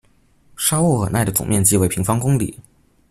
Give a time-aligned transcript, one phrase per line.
[0.57, 2.59] 沙沃尔奈的总面积为平方公里。